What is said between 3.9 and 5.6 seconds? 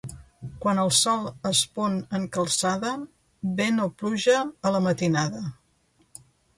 pluja a la matinada.